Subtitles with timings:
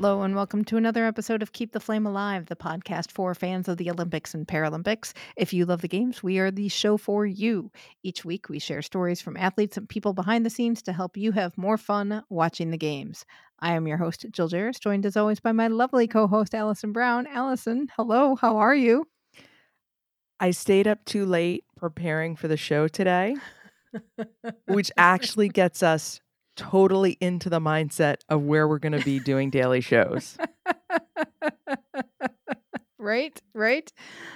[0.00, 3.66] Hello, and welcome to another episode of Keep the Flame Alive, the podcast for fans
[3.66, 5.12] of the Olympics and Paralympics.
[5.36, 7.72] If you love the games, we are the show for you.
[8.04, 11.32] Each week, we share stories from athletes and people behind the scenes to help you
[11.32, 13.26] have more fun watching the games.
[13.58, 16.92] I am your host, Jill Jaracz, joined as always by my lovely co host, Alison
[16.92, 17.26] Brown.
[17.26, 19.04] Alison, hello, how are you?
[20.38, 23.34] I stayed up too late preparing for the show today,
[24.68, 26.20] which actually gets us
[26.58, 30.36] totally into the mindset of where we're going to be doing daily shows.
[32.98, 33.90] right, right.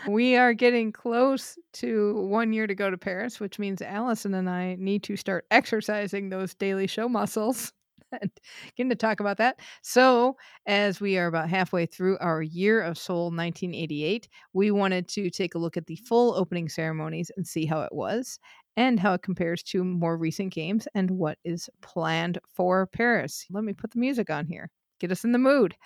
[0.07, 4.49] We are getting close to one year to go to Paris, which means Alison and
[4.49, 7.73] I need to start exercising those daily show muscles.
[8.77, 9.61] Getting to talk about that.
[9.83, 15.31] So, as we are about halfway through our Year of Seoul 1988, we wanted to
[15.31, 18.39] take a look at the full opening ceremonies and see how it was
[18.77, 23.47] and how it compares to more recent games and what is planned for Paris.
[23.51, 25.77] Let me put the music on here, get us in the mood.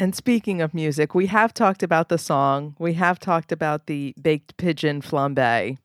[0.00, 4.14] And speaking of music, we have talked about the song, we have talked about the
[4.20, 5.76] baked pigeon flambe.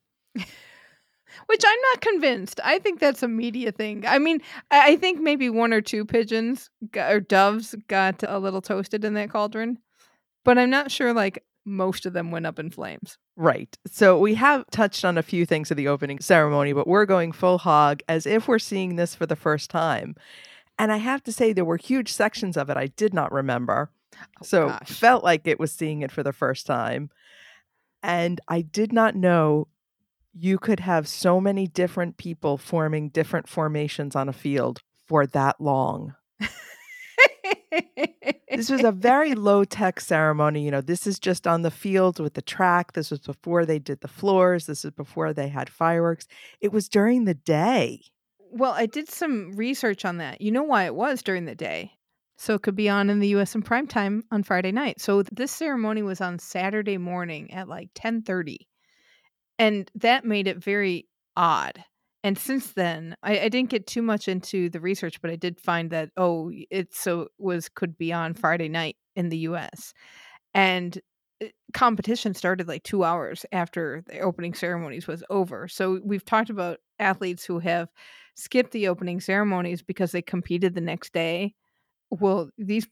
[1.47, 2.59] Which I'm not convinced.
[2.63, 4.05] I think that's a media thing.
[4.07, 4.41] I mean,
[4.71, 9.13] I think maybe one or two pigeons got, or doves got a little toasted in
[9.13, 9.77] that cauldron,
[10.43, 13.17] but I'm not sure like most of them went up in flames.
[13.35, 13.77] Right.
[13.85, 17.31] So we have touched on a few things of the opening ceremony, but we're going
[17.31, 20.15] full hog as if we're seeing this for the first time.
[20.79, 23.91] And I have to say, there were huge sections of it I did not remember.
[24.15, 24.89] Oh, so gosh.
[24.89, 27.09] felt like it was seeing it for the first time.
[28.03, 29.67] And I did not know
[30.37, 35.61] you could have so many different people forming different formations on a field for that
[35.61, 36.13] long.
[38.55, 40.63] This was a very low tech ceremony.
[40.63, 42.93] You know, this is just on the field with the track.
[42.93, 44.65] This was before they did the floors.
[44.65, 46.27] This is before they had fireworks.
[46.61, 48.01] It was during the day.
[48.51, 50.39] well, I did some research on that.
[50.39, 51.91] You know why it was during the day?
[52.37, 55.01] So it could be on in the US in prime time on Friday night.
[55.01, 58.57] So this ceremony was on Saturday morning at like 10:30.
[59.57, 61.83] And that made it very odd.
[62.23, 65.59] And since then, I, I didn't get too much into the research, but I did
[65.59, 69.93] find that oh, it so was could be on Friday night in the US.
[70.53, 70.99] And
[71.43, 75.67] uh, competition started like 2 hours after the opening ceremonies was over.
[75.67, 77.89] So we've talked about athletes who have
[78.35, 81.53] skipped the opening ceremonies because they competed the next day.
[82.11, 82.87] Well, these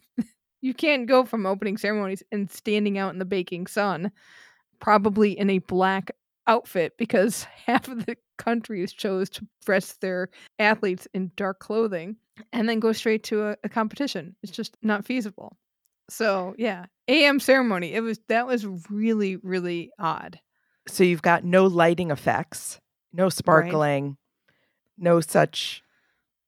[0.62, 4.12] you can't go from opening ceremonies and standing out in the baking sun,
[4.82, 6.10] probably in a black
[6.46, 10.28] outfit because half of the countries chose to dress their
[10.58, 12.16] athletes in dark clothing
[12.52, 14.36] and then go straight to a, a competition.
[14.42, 15.56] It's just not feasible.
[16.10, 17.94] So yeah, AM ceremony.
[17.94, 20.38] It was that was really really odd.
[20.88, 22.80] So you've got no lighting effects,
[23.12, 24.16] no sparkling,
[24.98, 25.82] no such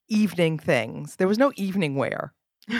[0.09, 1.17] evening things.
[1.17, 2.35] There was no evening wear.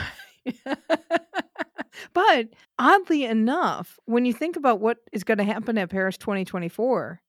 [2.13, 7.21] but oddly enough, when you think about what is going to happen at Paris 2024,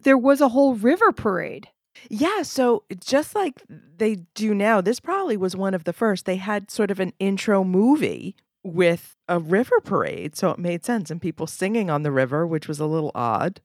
[0.00, 1.68] there was a whole river parade.
[2.08, 6.24] Yeah, so just like they do now, this probably was one of the first.
[6.24, 11.10] They had sort of an intro movie with a river parade, so it made sense.
[11.10, 13.60] And people singing on the river, which was a little odd.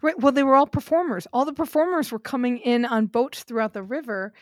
[0.00, 0.18] Right.
[0.18, 1.26] Well, they were all performers.
[1.32, 4.32] All the performers were coming in on boats throughout the river.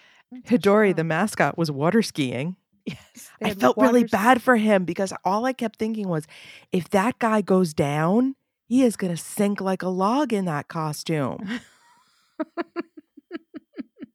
[0.46, 2.56] Hodori, the mascot, was water skiing.
[2.84, 6.26] Yes, I felt really bad for him because all I kept thinking was
[6.72, 8.34] if that guy goes down,
[8.66, 11.60] he is going to sink like a log in that costume.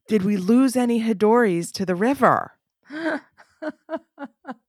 [0.07, 2.53] Did we lose any Hodoris to the river?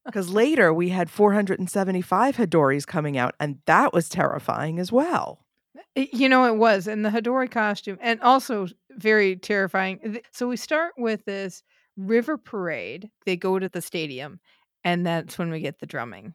[0.05, 5.45] Because later we had 475 Hodoris coming out, and that was terrifying as well.
[5.97, 10.01] Eh, you know, it was, and the Hodori costume, and also very terrifying.
[10.03, 11.63] Eh, so we start with this
[11.99, 13.11] river parade.
[13.27, 14.41] They go to the stadium,
[14.85, 16.35] and that's when we get the drumming.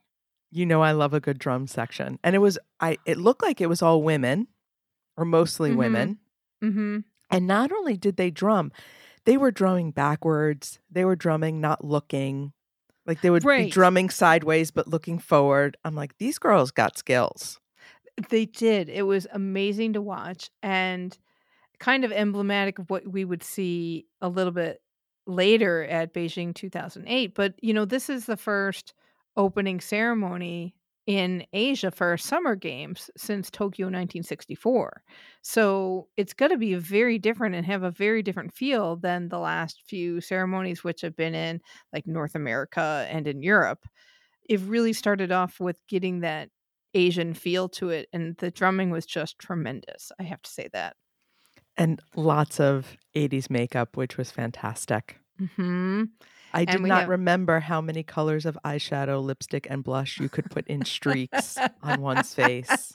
[0.52, 2.98] You know, I love a good drum section, and it was I.
[3.06, 4.48] It looked like it was all women,
[5.18, 5.76] or mostly Mhm.
[5.78, 6.20] women.
[6.64, 7.00] Mm-hmm.
[7.32, 8.72] And not only did they drum,
[9.26, 10.80] they were drumming backwards.
[10.92, 12.54] They were drumming not looking.
[13.08, 15.76] Like they would be drumming sideways but looking forward.
[15.84, 17.60] I'm like, these girls got skills.
[18.30, 18.90] They did.
[18.90, 21.18] It was amazing to watch and
[21.80, 24.80] kind of emblematic of what we would see a little bit
[25.28, 27.36] later at Beijing 2008.
[27.36, 28.94] But, you know, this is the first
[29.36, 30.76] opening ceremony
[31.06, 35.04] in Asia for Summer Games since Tokyo 1964.
[35.42, 39.40] So it's going to be very different and have a very different feel than the
[39.40, 41.62] last few ceremonies, which have been in
[41.92, 43.86] like North America and in Europe.
[44.50, 46.50] It really started off with getting that
[46.94, 50.12] Asian feel to it, and the drumming was just tremendous.
[50.20, 50.96] I have to say that.
[51.78, 55.18] And lots of 80s makeup, which was fantastic.
[55.56, 56.04] hmm
[56.56, 60.52] I did not have- remember how many colors of eyeshadow, lipstick, and blush you could
[60.52, 62.94] put in streaks on one's face.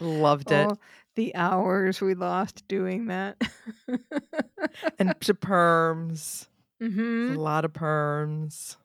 [0.00, 0.68] Loved it.
[0.68, 0.76] Oh,
[1.14, 3.40] the hours we lost doing that.
[4.98, 6.46] And to perms.
[6.80, 8.76] hmm A lot of perms.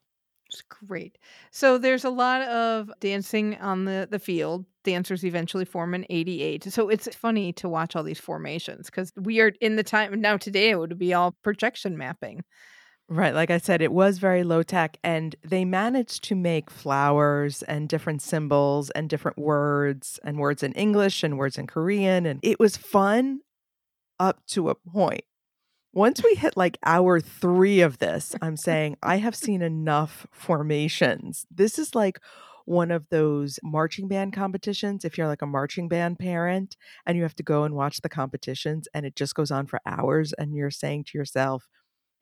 [0.55, 1.17] It's great.
[1.51, 4.65] So there's a lot of dancing on the the field.
[4.83, 6.71] Dancers eventually form an 88.
[6.71, 10.37] So it's funny to watch all these formations because we are in the time now.
[10.37, 12.43] Today it would be all projection mapping.
[13.09, 13.33] Right.
[13.35, 17.89] Like I said, it was very low tech, and they managed to make flowers and
[17.89, 22.25] different symbols and different words and words in English and words in Korean.
[22.25, 23.41] And it was fun
[24.19, 25.25] up to a point.
[25.95, 31.45] Once we hit like hour three of this, I'm saying I have seen enough formations.
[31.49, 32.19] This is like
[32.65, 35.05] one of those marching band competitions.
[35.05, 36.75] If you're like a marching band parent
[37.05, 39.79] and you have to go and watch the competitions and it just goes on for
[39.85, 41.69] hours, and you're saying to yourself,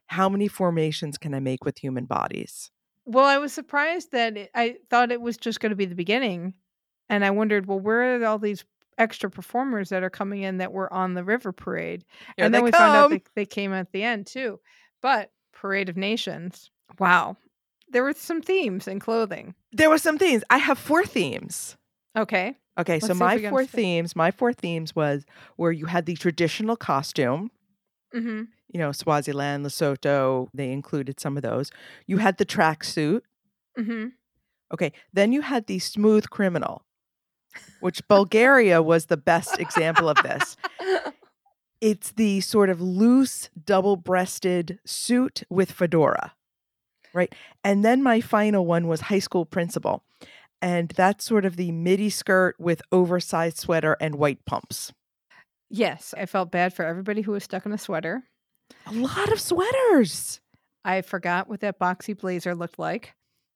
[0.06, 2.70] how many formations can I make with human bodies?
[3.06, 5.96] Well, I was surprised that it, I thought it was just going to be the
[5.96, 6.54] beginning,
[7.10, 8.66] and I wondered, well, where are all these
[8.98, 12.04] extra performers that are coming in that were on the river parade?
[12.36, 13.12] Here and then we found out come.
[13.12, 14.60] they, they came at the end too.
[15.02, 17.38] But Parade of Nations, wow,
[17.90, 19.56] there were some themes in clothing.
[19.72, 20.44] There were some themes.
[20.50, 21.78] I have four themes.
[22.18, 25.26] Okay, Okay, Let's so my four themes, my four themes was
[25.58, 27.52] where you had the traditional costume,
[28.16, 28.44] mm-hmm.
[28.70, 31.70] you know, Swaziland, Lesotho, they included some of those.
[32.08, 33.22] You had the tracksuit.
[33.78, 34.08] Mm-hmm.
[34.74, 36.84] Okay, then you had the smooth criminal,
[37.80, 40.56] which Bulgaria was the best example of this.
[41.82, 46.34] It's the sort of loose, double breasted suit with fedora,
[47.14, 47.34] right?
[47.64, 50.04] And then my final one was high school principal.
[50.62, 54.94] And that's sort of the midi skirt with oversized sweater and white pumps.
[55.70, 58.24] Yes, I felt bad for everybody who was stuck in a sweater.
[58.86, 60.40] A lot of sweaters.
[60.86, 63.14] I forgot what that boxy blazer looked like.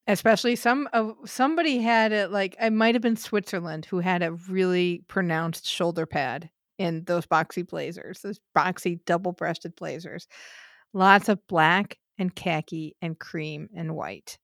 [0.10, 4.32] Especially some of somebody had it like it might have been Switzerland who had a
[4.50, 10.28] really pronounced shoulder pad in those boxy blazers, those boxy double-breasted blazers.
[10.94, 14.38] Lots of black and khaki and cream and white.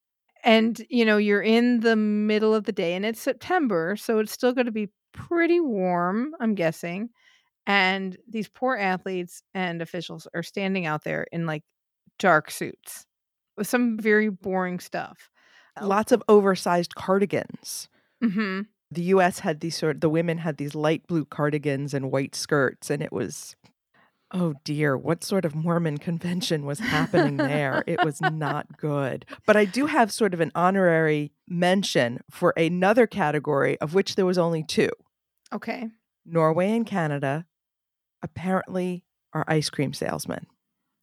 [0.44, 4.34] And you know, you're in the middle of the day and it's September, so it's
[4.34, 7.10] still going to be pretty warm, I'm guessing.
[7.66, 11.64] And these poor athletes and officials are standing out there in like
[12.20, 13.06] dark suits
[13.56, 15.30] with some very boring stuff.
[15.82, 17.88] Lots of oversized cardigans.
[18.22, 18.62] hmm
[18.92, 22.90] The US had these sort the women had these light blue cardigans and white skirts
[22.90, 23.56] and it was
[24.36, 27.84] oh dear, what sort of Mormon convention was happening there?
[27.86, 29.26] it was not good.
[29.46, 34.26] But I do have sort of an honorary mention for another category of which there
[34.26, 34.90] was only two.
[35.54, 35.90] Okay.
[36.26, 37.46] Norway and Canada
[38.24, 39.04] apparently
[39.34, 40.48] are ice cream salesmen.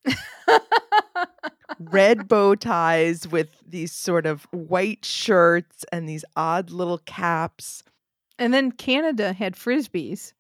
[1.81, 7.83] Red bow ties with these sort of white shirts and these odd little caps.
[8.39, 10.33] and then Canada had frisbees,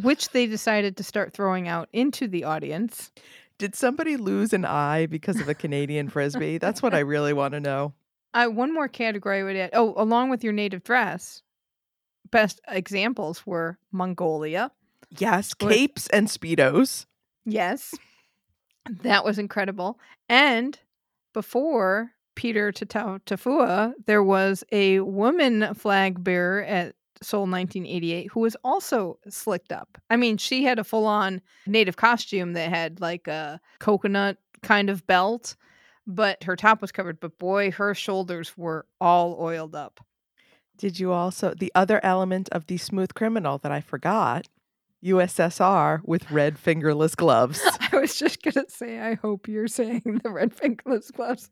[0.00, 3.10] which they decided to start throwing out into the audience.
[3.58, 6.58] Did somebody lose an eye because of a Canadian frisbee?
[6.58, 7.92] That's what I really want to know.
[8.34, 9.70] I one more category I would add.
[9.72, 11.42] Oh, along with your native dress,
[12.30, 14.70] best examples were Mongolia.
[15.18, 17.06] Yes, capes and speedos.
[17.44, 17.94] Yes,
[19.02, 19.98] that was incredible.
[20.28, 20.78] And
[21.32, 29.18] before Peter Tafua, there was a woman flag bearer at Seoul 1988 who was also
[29.28, 29.98] slicked up.
[30.10, 34.90] I mean, she had a full on native costume that had like a coconut kind
[34.90, 35.56] of belt,
[36.06, 37.18] but her top was covered.
[37.20, 40.04] But boy, her shoulders were all oiled up.
[40.76, 44.46] Did you also the other element of the smooth criminal that I forgot?
[45.04, 47.62] USSR with red fingerless gloves.
[47.96, 51.50] I was just gonna say, I hope you're saying the red fingerless gloves.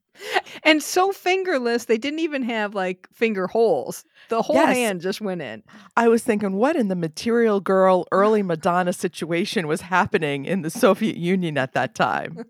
[0.63, 4.05] And so fingerless, they didn't even have like finger holes.
[4.29, 4.77] The whole Yes.
[4.77, 5.63] hand just went in.
[5.97, 10.71] I was thinking, what in the material girl, early Madonna situation was happening in the
[10.71, 12.45] Soviet Union at that time?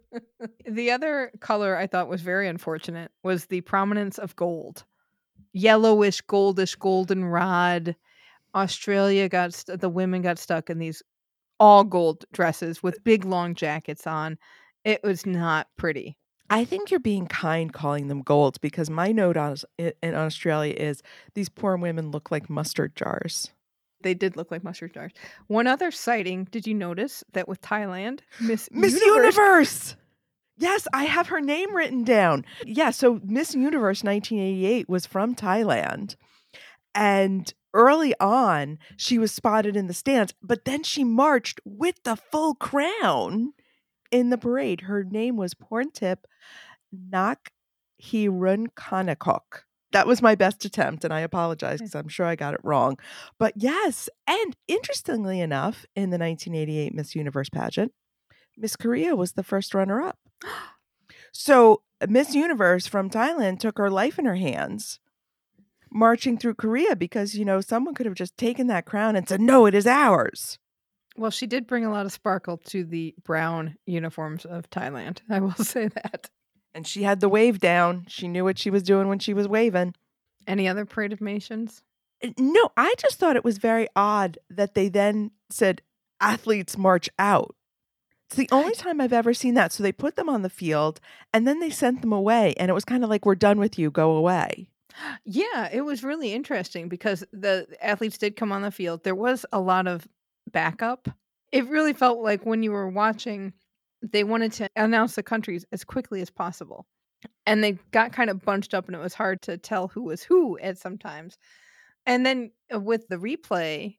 [0.67, 4.85] The other color I thought was very unfortunate was the prominence of gold.
[5.53, 7.97] Yellowish, goldish, goldenrod.
[8.55, 11.03] Australia got st- the women got stuck in these
[11.61, 14.39] all gold dresses with big long jackets on.
[14.85, 16.17] It was not pretty.
[16.51, 21.03] I think you're being kind calling them golds because my note on, in Australia is
[21.35, 23.51] these poor women look like mustard jars.
[24.03, 25.13] They did look like mustard jars.
[25.47, 29.97] One other sighting, did you notice that with Thailand, Miss Miss Universe, Universe.
[30.59, 32.45] Yes, I have her name written down.
[32.65, 36.17] Yeah, so Miss Universe 1988 was from Thailand.
[36.95, 42.17] And early on, she was spotted in the stands, but then she marched with the
[42.17, 43.53] full crown
[44.11, 44.83] in the parade.
[44.83, 46.19] Her name was Porntip
[46.93, 47.53] Nak
[48.03, 49.65] Hirun Kanakok.
[49.93, 51.85] That was my best attempt, and I apologize hmm.
[51.85, 52.99] because I'm sure I got it wrong.
[53.39, 57.93] But yes, and interestingly enough, in the 1988 Miss Universe pageant,
[58.57, 60.19] Miss Korea was the first runner up.
[61.37, 65.01] So Miss Universe from Thailand took her life in her hands,
[65.95, 69.41] marching through Korea because, you know, someone could have just taken that crown and said,
[69.41, 70.59] no, it is ours.
[71.17, 75.21] Well, she did bring a lot of sparkle to the brown uniforms of Thailand.
[75.31, 76.29] I will say that.
[76.75, 78.05] And she had the wave down.
[78.09, 79.95] She knew what she was doing when she was waving.
[80.47, 81.83] Any other parade of nations?
[82.23, 85.83] Uh, No, I just thought it was very odd that they then said
[86.21, 87.55] athletes march out.
[88.27, 89.73] It's the only time I've ever seen that.
[89.73, 90.99] So they put them on the field
[91.33, 92.55] and then they sent them away.
[92.57, 94.69] And it was kind of like, we're done with you, go away.
[95.25, 99.03] Yeah, it was really interesting because the athletes did come on the field.
[99.05, 100.07] There was a lot of
[100.53, 101.09] backup.
[101.53, 103.53] It really felt like when you were watching,
[104.03, 106.87] they wanted to announce the countries as quickly as possible.
[107.47, 110.23] And they got kind of bunched up, and it was hard to tell who was
[110.23, 111.39] who at sometimes.
[112.07, 113.99] And then uh, with the replay,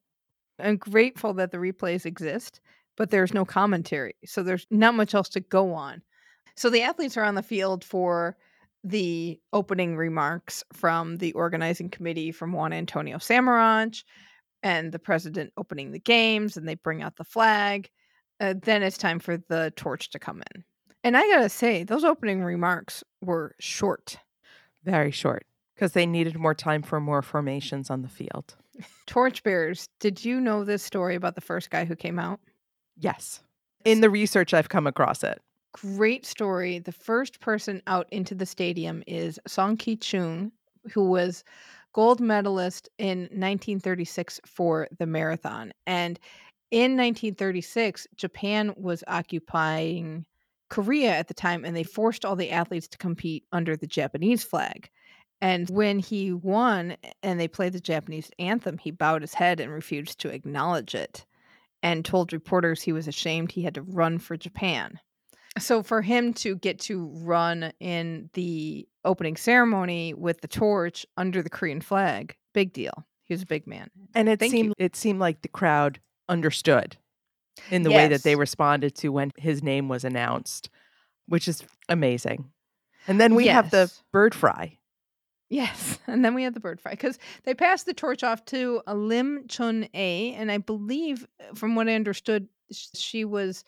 [0.58, 2.60] I'm grateful that the replays exist,
[2.96, 4.14] but there's no commentary.
[4.26, 6.02] So there's not much else to go on.
[6.56, 8.36] So the athletes are on the field for
[8.86, 14.04] the opening remarks from the organizing committee from Juan Antonio Samaranch
[14.62, 17.90] and the president opening the games, and they bring out the flag.
[18.38, 20.64] Uh, then it's time for the torch to come in.
[21.02, 24.18] And I gotta say, those opening remarks were short.
[24.84, 28.54] Very short because they needed more time for more formations on the field.
[29.06, 32.40] Torchbearers, did you know this story about the first guy who came out?
[32.96, 33.40] Yes.
[33.84, 35.40] In the research, I've come across it.
[35.76, 36.78] Great story.
[36.78, 40.50] The first person out into the stadium is Sohn Kee-chung,
[40.90, 41.44] who was
[41.92, 45.74] gold medalist in 1936 for the marathon.
[45.86, 46.18] And
[46.70, 50.24] in 1936, Japan was occupying
[50.70, 54.42] Korea at the time, and they forced all the athletes to compete under the Japanese
[54.42, 54.88] flag.
[55.42, 59.70] And when he won and they played the Japanese anthem, he bowed his head and
[59.70, 61.26] refused to acknowledge it
[61.82, 64.98] and told reporters he was ashamed he had to run for Japan.
[65.58, 71.42] So for him to get to run in the opening ceremony with the torch under
[71.42, 73.06] the Korean flag, big deal.
[73.24, 73.90] He was a big man.
[74.14, 74.58] And it Thank you.
[74.58, 76.96] seemed it seemed like the crowd understood
[77.70, 80.68] in the way that they responded to when his name was announced,
[81.26, 82.50] which is amazing.
[83.08, 84.78] And then we have the bird fry.
[85.48, 88.82] Yes, and then we had the bird fry because they passed the torch off to
[88.86, 93.64] a Lim Chun A, and I believe, uh, from what I understood, she was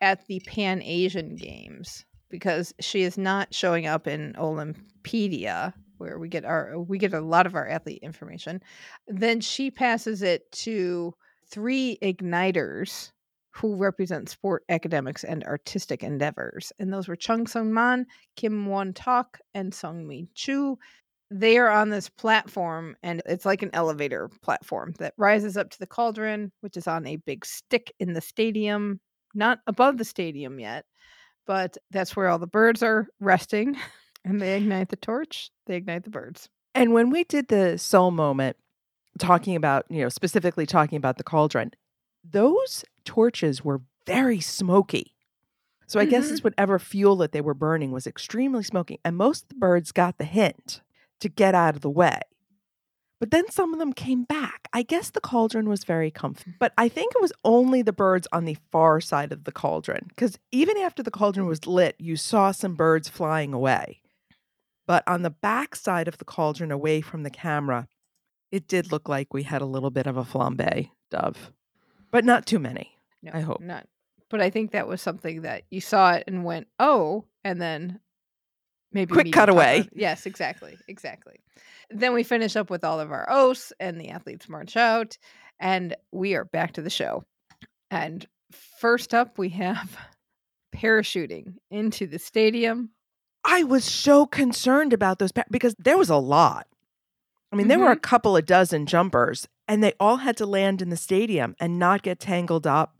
[0.00, 6.28] at the Pan Asian Games because she is not showing up in Olympedia where we
[6.28, 8.60] get our we get a lot of our athlete information.
[9.06, 11.12] Then she passes it to
[11.50, 13.12] three igniters
[13.52, 18.92] who represent sport, academics, and artistic endeavors, and those were Chung Sung Man, Kim Won
[18.94, 20.78] Tok, and Sung Mi Chu.
[21.32, 25.78] They are on this platform and it's like an elevator platform that rises up to
[25.78, 28.98] the cauldron which is on a big stick in the stadium
[29.34, 30.84] not above the stadium yet
[31.46, 33.76] but that's where all the birds are resting
[34.24, 38.10] and they ignite the torch they ignite the birds And when we did the Seoul
[38.12, 38.56] moment,
[39.18, 41.72] talking about, you know, specifically talking about the cauldron,
[42.24, 45.14] those torches were very smoky.
[45.88, 46.32] So I guess Mhm.
[46.32, 49.00] it's whatever fuel that they were burning was extremely smoky.
[49.04, 50.82] And most of the birds got the hint
[51.20, 52.20] to get out of the way.
[53.20, 54.66] But then some of them came back.
[54.72, 56.52] I guess the cauldron was very comfy.
[56.52, 56.54] Mm.
[56.58, 60.06] But I think it was only the birds on the far side of the cauldron.
[60.08, 64.00] Because even after the cauldron was lit, you saw some birds flying away.
[64.86, 67.86] But on the back side of the cauldron, away from the camera,
[68.50, 71.52] it did look like we had a little bit of a flambe dove,
[72.10, 72.96] but not too many.
[73.22, 73.60] no I hope.
[73.60, 73.86] not
[74.28, 78.00] but i think that was something that you saw it and went oh and then
[78.92, 79.88] maybe Quick cutaway.
[79.92, 81.40] yes exactly exactly
[81.90, 85.18] then we finish up with all of our oaths and the athletes march out
[85.58, 87.24] and we are back to the show
[87.90, 88.26] and
[88.80, 89.96] first up we have
[90.74, 92.90] parachuting into the stadium
[93.44, 96.66] I was so concerned about those pa- because there was a lot.
[97.52, 98.00] I mean, there were a mm-hmm.
[98.00, 102.02] couple of dozen jumpers, and they all had to land in the stadium and not
[102.02, 102.94] get tangled up.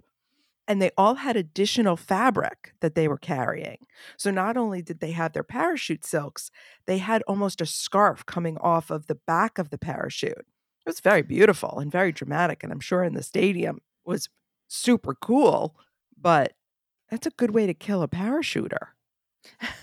[0.70, 3.78] And they all had additional fabric that they were carrying.
[4.16, 6.50] So not only did they have their parachute silks,
[6.86, 10.38] they had almost a scarf coming off of the back of the parachute.
[10.38, 14.28] It was very beautiful and very dramatic, and I'm sure in the stadium was
[14.68, 15.74] super cool,
[16.20, 16.52] but
[17.10, 18.88] that's a good way to kill a parachuter.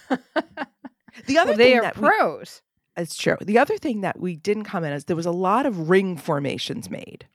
[0.10, 0.18] The
[1.38, 2.62] other well, they thing are that we- pros.
[2.96, 3.38] it's true.
[3.42, 6.90] The other thing that we didn't comment is there was a lot of ring formations
[6.90, 7.28] made.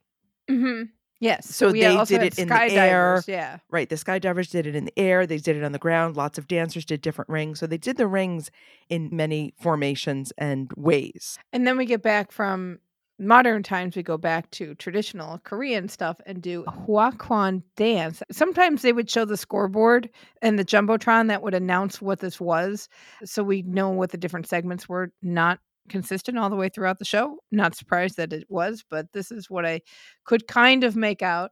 [0.48, 0.84] hmm
[1.22, 1.54] Yes.
[1.54, 3.22] So we they did it in the air.
[3.28, 3.58] Yeah.
[3.70, 3.88] Right.
[3.88, 6.16] The skydivers did it in the air, they did it on the ground.
[6.16, 7.60] Lots of dancers did different rings.
[7.60, 8.50] So they did the rings
[8.88, 11.38] in many formations and ways.
[11.52, 12.80] And then we get back from
[13.20, 18.20] modern times, we go back to traditional Korean stuff and do Huakwan dance.
[18.32, 20.10] Sometimes they would show the scoreboard
[20.42, 22.88] and the Jumbotron that would announce what this was.
[23.24, 27.04] So we know what the different segments were, not consistent all the way throughout the
[27.04, 27.38] show.
[27.50, 29.80] Not surprised that it was, but this is what I
[30.24, 31.50] could kind of make out.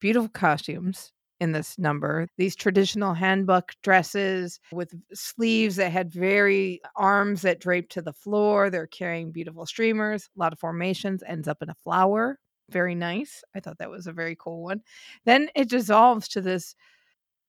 [0.00, 2.28] Beautiful costumes in this number.
[2.36, 8.70] These traditional hanbok dresses with sleeves that had very arms that draped to the floor.
[8.70, 12.38] They're carrying beautiful streamers, a lot of formations, ends up in a flower.
[12.70, 13.42] Very nice.
[13.54, 14.82] I thought that was a very cool one.
[15.24, 16.74] Then it dissolves to this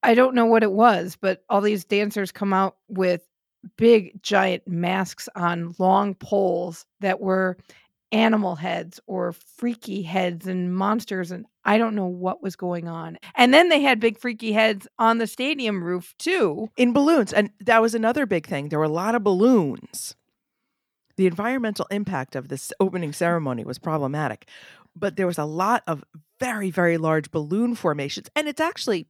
[0.03, 3.21] I don't know what it was, but all these dancers come out with
[3.77, 7.57] big giant masks on long poles that were
[8.11, 13.17] animal heads or freaky heads and monsters and I don't know what was going on.
[13.35, 16.69] And then they had big freaky heads on the stadium roof too.
[16.75, 17.31] In balloons.
[17.31, 18.69] And that was another big thing.
[18.69, 20.15] There were a lot of balloons.
[21.17, 24.47] The environmental impact of this opening ceremony was problematic,
[24.95, 26.03] but there was a lot of
[26.39, 28.27] very, very large balloon formations.
[28.35, 29.07] And it's actually,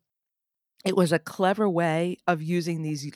[0.84, 3.10] it was a clever way of using these,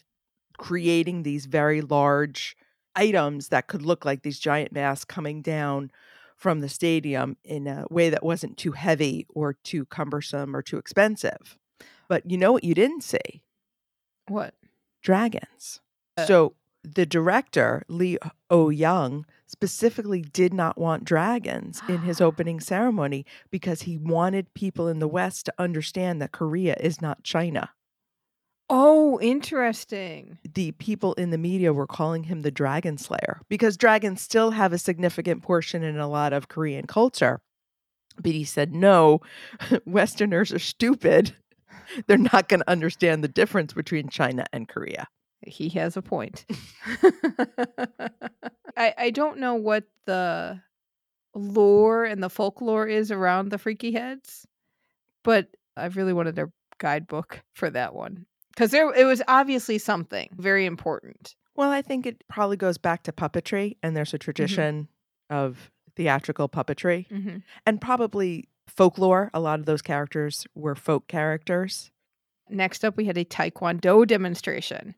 [0.57, 2.55] creating these very large
[2.95, 5.91] items that could look like these giant masks coming down
[6.35, 10.77] from the stadium in a way that wasn't too heavy or too cumbersome or too
[10.77, 11.57] expensive.
[12.07, 13.41] But you know what you didn't see?
[14.27, 14.53] What?
[15.05, 15.81] dragons.
[16.17, 16.25] Uh.
[16.25, 18.17] so the director, Lee
[18.49, 24.87] O Young, specifically did not want dragons in his opening ceremony because he wanted people
[24.87, 27.69] in the West to understand that Korea is not China.
[28.69, 30.39] Oh, interesting.
[30.53, 34.73] The people in the media were calling him the dragon slayer because dragons still have
[34.73, 37.41] a significant portion in a lot of Korean culture.
[38.17, 39.21] But he said, no,
[39.85, 41.35] Westerners are stupid.
[42.07, 45.07] They're not going to understand the difference between China and Korea.
[45.45, 46.45] He has a point.
[48.75, 50.59] I I don't know what the
[51.35, 54.47] lore and the folklore is around the freaky heads,
[55.23, 58.25] but I really wanted a guidebook for that one
[58.55, 61.35] because there it was obviously something very important.
[61.55, 64.87] Well, I think it probably goes back to puppetry, and there's a tradition
[65.29, 67.43] of theatrical puppetry, Mhm.
[67.65, 69.29] and probably folklore.
[69.33, 71.91] A lot of those characters were folk characters.
[72.49, 74.95] Next up, we had a taekwondo demonstration.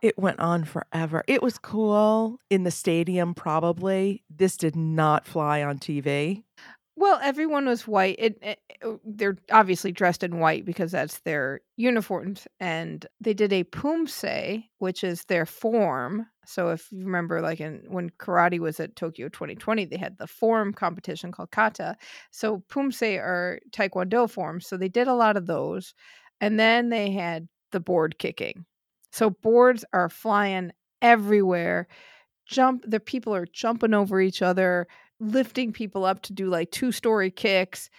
[0.00, 1.22] It went on forever.
[1.26, 4.22] It was cool in the stadium, probably.
[4.28, 6.42] This did not fly on TV.
[7.04, 8.16] Well, everyone was white.
[8.18, 12.48] It, eh, eh, it- it- they're obviously dressed in white because that's their uniforms.
[12.60, 16.26] And they did a pumse, which is their form.
[16.46, 20.26] So if you remember, like in when karate was at Tokyo 2020, they had the
[20.26, 21.96] form competition called kata.
[22.30, 24.66] So pumse are taekwondo forms.
[24.66, 25.94] So they did a lot of those.
[26.40, 28.64] And then they had the board kicking.
[29.12, 31.86] So boards are flying everywhere.
[32.46, 34.86] Jump, the people are jumping over each other
[35.20, 37.90] lifting people up to do like two story kicks.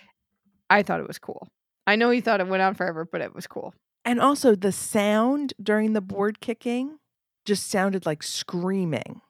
[0.69, 1.47] I thought it was cool.
[1.88, 3.73] I know he thought it went on forever, but it was cool.
[4.04, 6.97] And also, the sound during the board kicking
[7.45, 9.21] just sounded like screaming.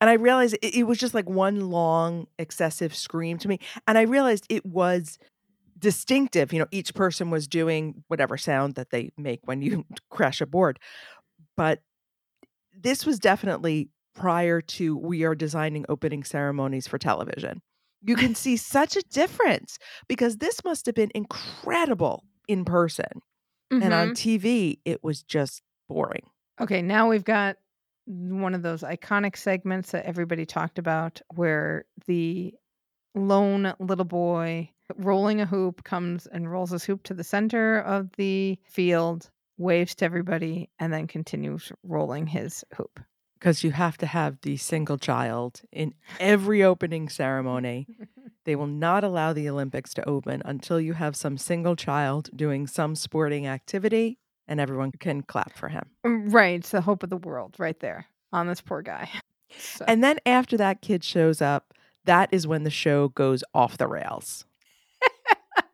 [0.00, 3.58] And I realized it, it was just like one long, excessive scream to me.
[3.86, 5.18] And I realized it was
[5.78, 6.52] distinctive.
[6.52, 10.46] You know, each person was doing whatever sound that they make when you crash a
[10.46, 10.78] board.
[11.56, 11.80] But
[12.76, 17.60] this was definitely prior to we are designing opening ceremonies for television.
[18.02, 23.22] You can see such a difference because this must have been incredible in person.
[23.70, 24.14] And on Mhm.
[24.14, 26.26] TV, it was just boring.
[26.60, 27.56] okay, now we've got
[28.06, 32.54] one of those iconic segments that everybody talked about where the
[33.14, 38.10] lone little boy rolling a hoop comes and rolls his hoop to the center of
[38.16, 43.00] the field, waves to everybody, and then continues rolling his hoop.
[43.44, 47.86] Because you have to have the single child in every opening ceremony.
[48.46, 52.66] They will not allow the Olympics to open until you have some single child doing
[52.66, 55.84] some sporting activity and everyone can clap for him.
[56.04, 56.58] Right.
[56.60, 58.04] It's the hope of the world right there
[58.34, 59.08] on this poor guy.
[59.56, 59.84] So.
[59.86, 61.74] And then after that kid shows up,
[62.06, 64.44] that is when the show goes off the rails.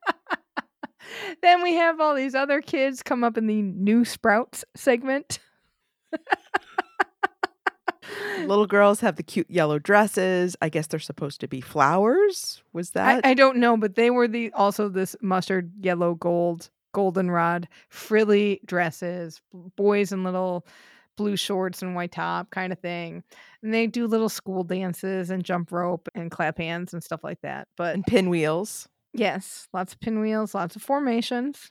[1.43, 5.39] then we have all these other kids come up in the new sprouts segment.
[8.51, 10.57] Little girls have the cute yellow dresses.
[10.61, 12.63] I guess they're supposed to be flowers.
[12.75, 13.25] Was that?
[13.25, 19.41] I don't know, but they were the also this mustard yellow gold goldenrod frilly dresses,
[19.77, 20.67] boys in little
[21.17, 23.23] blue shorts and white top kind of thing.
[23.63, 27.41] And they do little school dances and jump rope and clap hands and stuff like
[27.43, 27.69] that.
[27.77, 28.89] But and pinwheels.
[29.13, 31.71] yes, lots of pinwheels, lots of formations.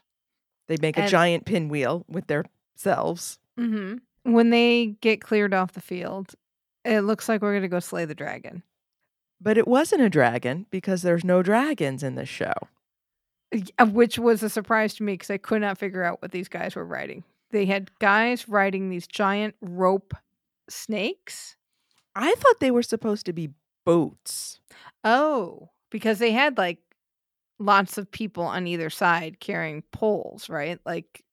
[0.68, 2.44] They make a And- giant pinwheel with their
[2.76, 3.38] selves.
[3.58, 6.34] hmm When they get cleared off the field,
[6.84, 8.62] it looks like we're going to go slay the dragon.
[9.40, 12.52] But it wasn't a dragon because there's no dragons in this show.
[13.78, 16.48] Uh, Which was a surprise to me because I could not figure out what these
[16.48, 17.24] guys were riding.
[17.50, 20.14] They had guys riding these giant rope
[20.68, 21.56] snakes.
[22.14, 23.50] I thought they were supposed to be
[23.84, 24.60] boats.
[25.04, 26.78] Oh, because they had like
[27.58, 30.78] lots of people on either side carrying poles, right?
[30.84, 31.24] Like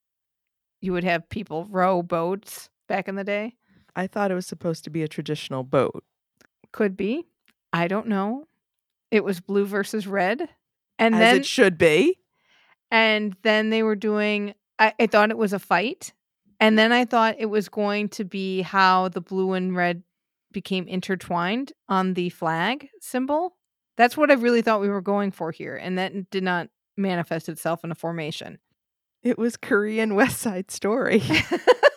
[0.81, 3.55] you would have people row boats back in the day.
[3.97, 6.03] I thought it was supposed to be a traditional boat.
[6.71, 7.25] Could be.
[7.73, 8.45] I don't know.
[9.09, 10.47] It was blue versus red.
[10.99, 12.19] And as then it should be.
[12.91, 16.13] and then they were doing I, I thought it was a fight.
[16.59, 20.03] And then I thought it was going to be how the blue and red
[20.51, 23.55] became intertwined on the flag symbol.
[23.95, 25.75] That's what I really thought we were going for here.
[25.75, 28.59] And that did not manifest itself in a formation.
[29.23, 31.21] It was Korean West Side Story.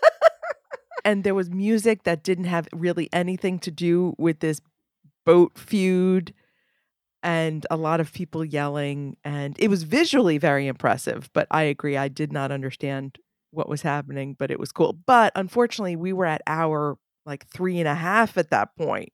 [1.04, 4.60] and there was music that didn't have really anything to do with this
[5.24, 6.32] boat feud
[7.22, 11.96] and a lot of people yelling and it was visually very impressive but i agree
[11.96, 13.18] i did not understand
[13.50, 17.78] what was happening but it was cool but unfortunately we were at hour like three
[17.78, 19.12] and a half at that point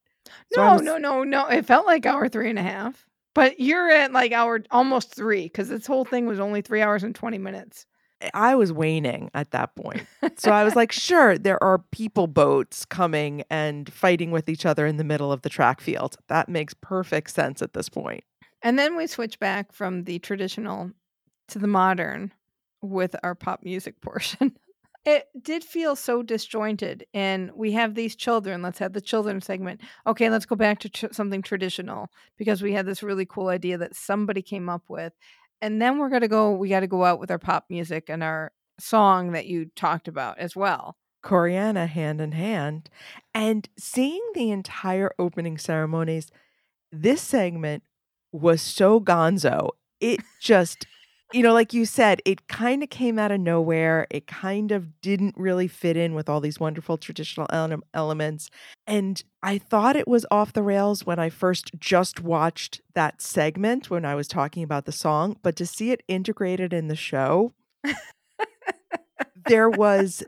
[0.54, 1.46] So no, was- no, no, no.
[1.48, 3.04] It felt like hour three and a half.
[3.34, 7.02] But you're at like hour almost three because this whole thing was only three hours
[7.02, 7.84] and 20 minutes.
[8.32, 10.06] I was waning at that point.
[10.36, 14.86] So I was like, sure, there are people boats coming and fighting with each other
[14.86, 16.16] in the middle of the track field.
[16.28, 18.24] That makes perfect sense at this point.
[18.62, 20.90] And then we switch back from the traditional
[21.48, 22.32] to the modern
[22.82, 24.56] with our pop music portion.
[25.04, 27.06] It did feel so disjointed.
[27.14, 28.60] And we have these children.
[28.60, 29.80] Let's have the children segment.
[30.04, 33.78] Okay, let's go back to tr- something traditional because we had this really cool idea
[33.78, 35.12] that somebody came up with.
[35.60, 38.22] And then we're to go, we got to go out with our pop music and
[38.22, 40.96] our song that you talked about as well.
[41.24, 42.88] Koreana hand in hand.
[43.34, 46.30] And seeing the entire opening ceremonies,
[46.92, 47.82] this segment
[48.32, 49.70] was so gonzo.
[50.00, 50.86] It just,
[51.32, 54.06] you know, like you said, it kind of came out of nowhere.
[54.10, 58.48] It kind of didn't really fit in with all these wonderful traditional ele- elements.
[58.86, 63.90] And I thought it was off the rails when I first just watched that segment
[63.90, 65.36] when I was talking about the song.
[65.42, 67.52] But to see it integrated in the show,
[69.46, 70.22] there was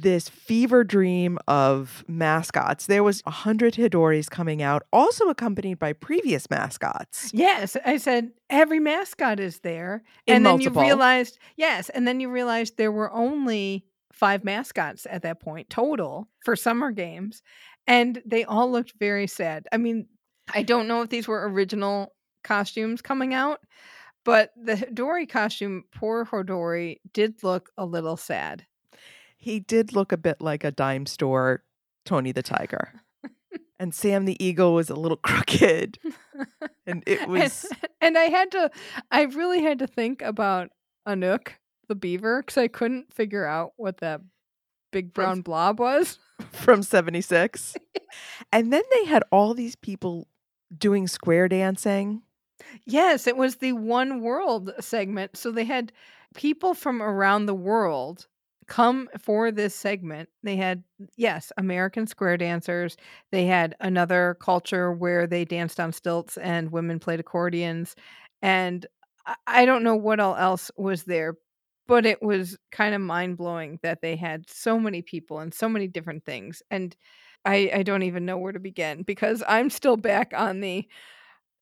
[0.00, 2.86] this fever dream of mascots.
[2.86, 7.30] There was a hundred Hodoris coming out, also accompanied by previous mascots.
[7.32, 10.02] Yes, I said every mascot is there.
[10.26, 10.82] In and then multiple.
[10.82, 15.68] you realized, yes, and then you realized there were only five mascots at that point
[15.70, 17.42] total for summer games.
[17.86, 19.66] And they all looked very sad.
[19.72, 20.06] I mean,
[20.54, 23.60] I don't know if these were original costumes coming out,
[24.24, 28.64] but the Hodori costume, poor Hodori, did look a little sad.
[29.42, 31.64] He did look a bit like a dime store
[32.04, 33.02] Tony the Tiger.
[33.80, 35.98] and Sam the Eagle was a little crooked.
[36.86, 38.70] And it was and, and I had to,
[39.10, 40.70] I really had to think about
[41.08, 41.54] Anook,
[41.88, 44.20] the beaver, because I couldn't figure out what that
[44.92, 46.20] big brown blob was.
[46.52, 47.74] from 76.
[48.52, 50.28] and then they had all these people
[50.78, 52.22] doing square dancing.
[52.86, 55.36] Yes, it was the One World segment.
[55.36, 55.90] So they had
[56.36, 58.28] people from around the world
[58.68, 60.28] come for this segment.
[60.42, 60.82] They had,
[61.16, 62.96] yes, American square dancers.
[63.30, 67.94] They had another culture where they danced on stilts and women played accordions.
[68.42, 68.86] And
[69.46, 71.36] I- don't know what all else was there,
[71.86, 75.68] but it was kind of mind blowing that they had so many people and so
[75.68, 76.62] many different things.
[76.70, 76.96] And
[77.44, 80.86] I, I don't even know where to begin because I'm still back on the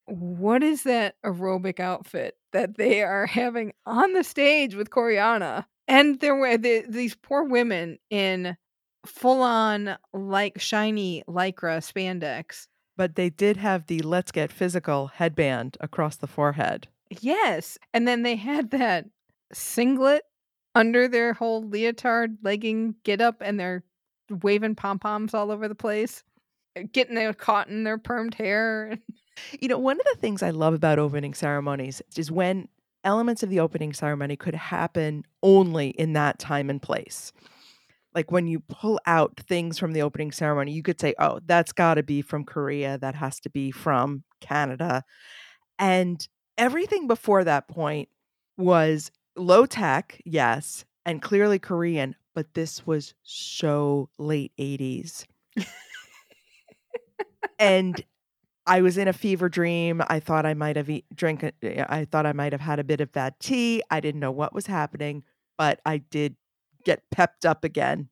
[0.06, 5.66] what is that aerobic outfit that they are having on the stage with Koreana?
[5.90, 8.57] And there were the, these poor women in
[9.05, 12.68] full on like shiny lycra spandex.
[12.96, 16.87] But they did have the let's get physical headband across the forehead.
[17.20, 17.76] Yes.
[17.92, 19.07] And then they had that
[19.53, 20.22] singlet
[20.76, 23.83] under their whole leotard legging get up and they're
[24.31, 26.22] waving pom poms all over the place,
[26.79, 28.96] uh, getting their caught in their permed hair.
[29.59, 32.68] You know, one of the things I love about opening ceremonies is when
[33.04, 37.32] elements of the opening ceremony could happen only in that time and place.
[38.14, 41.72] Like when you pull out things from the opening ceremony, you could say, oh, that's
[41.72, 42.98] got to be from Korea.
[42.98, 45.04] That has to be from Canada.
[45.78, 46.26] And
[46.58, 48.08] everything before that point
[48.56, 55.24] was low tech, yes, and clearly Korean, but this was so late 80s.
[57.58, 58.04] and
[58.66, 60.02] I was in a fever dream.
[60.08, 61.42] I thought I might have eat, drink.
[61.42, 63.82] a- I thought I might have had a bit of bad tea.
[63.90, 65.24] I didn't know what was happening,
[65.58, 66.36] but I did
[66.84, 68.08] get pepped up again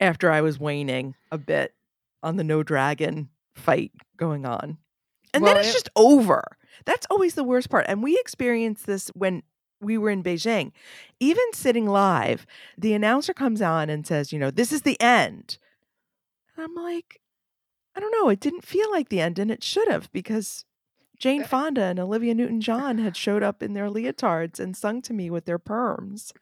[0.00, 1.74] after I was waning a bit
[2.22, 4.78] on the no dragon fight going on.
[5.34, 6.42] And Well, then it's it- just over.
[6.84, 7.86] That's always the worst part.
[7.88, 9.42] And we experienced this when
[9.80, 10.72] we were in Beijing.
[11.20, 12.46] Even sitting live,
[12.78, 15.58] the announcer comes on and says, you know, this is the end.
[16.56, 17.20] And I'm like,
[17.96, 18.28] I don't know.
[18.28, 20.64] It didn't feel like the end, and it should have because
[21.18, 21.46] Jane eh.
[21.46, 25.30] Fonda and Olivia Newton John had showed up in their leotards and sung to me
[25.30, 26.32] with their perms.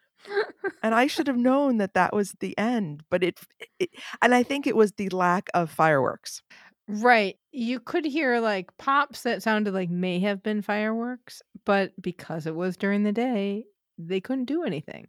[0.82, 3.04] and I should have known that that was the end.
[3.08, 3.38] But it,
[3.78, 3.90] it,
[4.20, 6.42] and I think it was the lack of fireworks.
[6.88, 7.38] Right.
[7.52, 12.54] You could hear like pops that sounded like may have been fireworks, but because it
[12.54, 13.64] was during the day,
[13.96, 15.06] they couldn't do anything.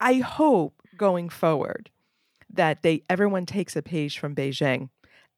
[0.00, 1.90] I hope going forward
[2.52, 4.88] that they everyone takes a page from Beijing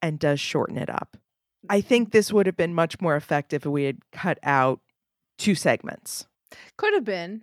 [0.03, 1.17] and does shorten it up.
[1.69, 1.87] I mm-hmm.
[1.87, 4.81] think this would have been much more effective if we had cut out
[5.39, 6.27] two segments.
[6.77, 7.41] Could have been,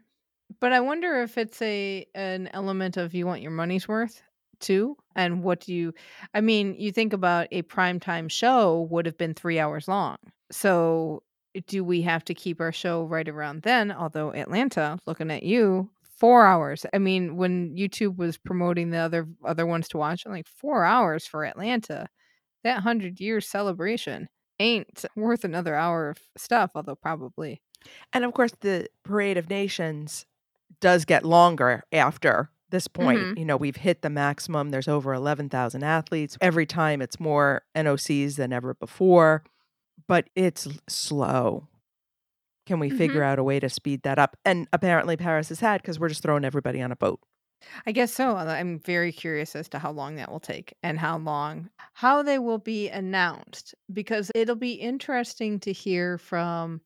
[0.60, 4.22] but I wonder if it's a an element of you want your money's worth
[4.60, 5.94] too, and what do you?
[6.34, 10.18] I mean, you think about a primetime show would have been three hours long,
[10.52, 11.22] so
[11.66, 13.90] do we have to keep our show right around then?
[13.90, 16.86] Although Atlanta, looking at you, four hours.
[16.92, 20.84] I mean, when YouTube was promoting the other other ones to watch, I'm like four
[20.84, 22.06] hours for Atlanta.
[22.64, 27.62] That hundred year celebration ain't worth another hour of stuff, although probably.
[28.12, 30.26] And of course, the Parade of Nations
[30.80, 33.18] does get longer after this point.
[33.18, 33.38] Mhm.
[33.38, 34.70] You know, we've hit the maximum.
[34.70, 36.36] There's over 11,000 athletes.
[36.40, 39.42] Every time it's more NOCs than ever before,
[40.06, 41.68] but it's slow.
[42.66, 44.36] Can we figure out a way to speed that up?
[44.44, 47.20] And apparently, Paris has had because we're just throwing everybody on a boat.
[47.86, 48.36] I guess so.
[48.36, 52.38] I'm very curious as to how long that will take and how long, how they
[52.38, 56.80] will be announced, because it'll be interesting to hear from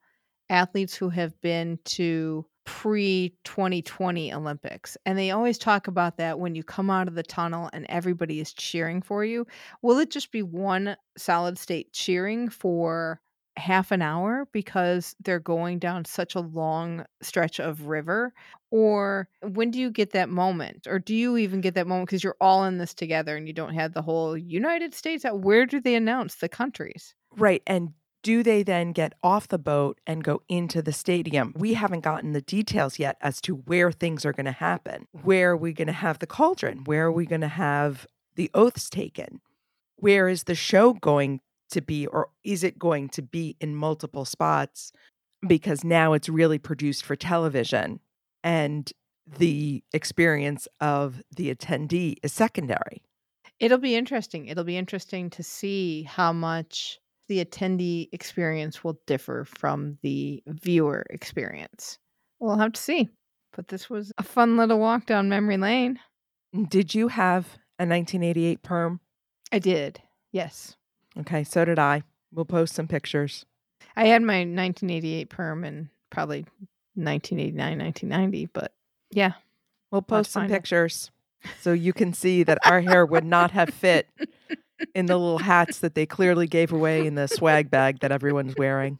[0.50, 4.96] athletes who have been to pre 2020 Olympics.
[5.06, 8.40] And they always talk about that when you come out of the tunnel and everybody
[8.40, 9.46] is cheering for you.
[9.82, 13.20] Will it just be one solid state cheering for
[13.56, 18.32] half an hour because they're going down such a long stretch of river?
[18.70, 20.86] Or when do you get that moment?
[20.88, 23.52] Or do you even get that moment because you're all in this together and you
[23.52, 25.24] don't have the whole United States?
[25.24, 27.14] out- Where do they announce the countries?
[27.36, 27.62] Right.
[27.66, 27.92] And
[28.24, 31.52] do they then get off the boat and go into the stadium?
[31.56, 35.06] We haven't gotten the details yet as to where things are going to happen.
[35.12, 36.84] Where are we going to have the cauldron?
[36.84, 39.40] Where are we going to have the oaths taken?
[39.96, 41.40] Where is the show going
[41.74, 42.06] to be?
[42.06, 44.92] Or is it going to be in multiple spots?
[45.46, 48.00] Because now it's really produced for television
[48.42, 48.92] and
[49.38, 53.02] the experience of the attendee is secondary.
[53.60, 54.46] It'll be interesting.
[54.46, 61.06] It'll be interesting to see how much the attendee experience will differ from the viewer
[61.10, 61.98] experience.
[62.40, 63.08] We'll have to see.
[63.56, 66.00] But this was a fun little walk down memory lane.
[66.68, 67.44] Did you have
[67.78, 69.00] a 1988 perm?
[69.52, 70.00] I did.
[70.32, 70.76] Yes.
[71.20, 72.02] Okay, so did I.
[72.32, 73.46] We'll post some pictures.
[73.96, 76.40] I had my 1988 perm in probably
[76.94, 78.72] 1989, 1990, but
[79.10, 79.32] yeah.
[79.90, 80.54] We'll post some find it.
[80.54, 81.10] pictures
[81.60, 84.08] so you can see that our hair would not have fit
[84.94, 88.54] in the little hats that they clearly gave away in the swag bag that everyone's
[88.56, 88.98] wearing.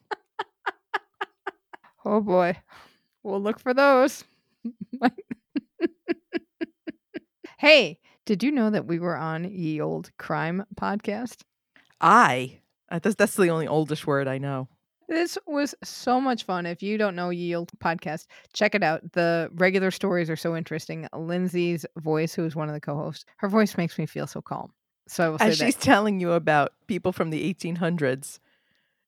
[2.05, 2.57] Oh boy.
[3.22, 4.24] We'll look for those.
[7.59, 11.40] hey, did you know that we were on Ye Olde Crime podcast?
[12.05, 12.61] I.
[12.90, 14.69] uh, That's, that's the only oldish word I know.
[15.09, 16.64] This was so much fun.
[16.67, 19.12] If you don't know Yield podcast, check it out.
[19.12, 21.07] The regular stories are so interesting.
[21.14, 24.73] Lindsay's voice, who is one of the co-hosts, her voice makes me feel so calm.
[25.07, 28.38] So I will say As she's telling you about people from the 1800s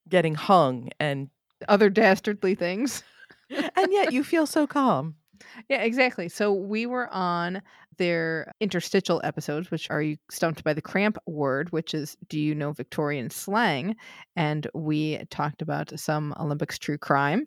[0.08, 1.30] getting hung, and
[1.68, 3.02] other dastardly things.
[3.50, 5.14] and yet you feel so calm.
[5.68, 6.30] Yeah, exactly.
[6.30, 7.60] So we were on
[7.98, 12.54] their interstitial episodes, which are you stumped by the cramp word, which is do you
[12.54, 13.96] know Victorian slang?
[14.34, 17.46] And we talked about some Olympics true crime.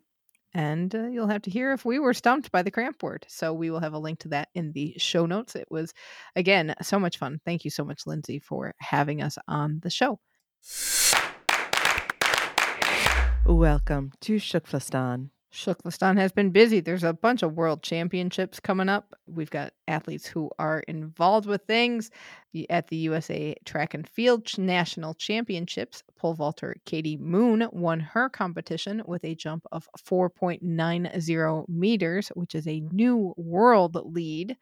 [0.52, 3.24] And uh, you'll have to hear if we were stumped by the cramp word.
[3.28, 5.54] So we will have a link to that in the show notes.
[5.54, 5.94] It was,
[6.34, 7.40] again, so much fun.
[7.44, 10.18] Thank you so much, Lindsay, for having us on the show.
[13.46, 15.30] Welcome to TKFLASTAN.
[15.52, 16.78] TKFLASTAN has been busy.
[16.78, 19.14] There's a bunch of world championships coming up.
[19.26, 22.10] We've got athletes who are involved with things.
[22.68, 29.02] At the USA Track and Field National Championships, pole vaulter Katie Moon won her competition
[29.06, 34.56] with a jump of 4.90 meters, which is a new world lead.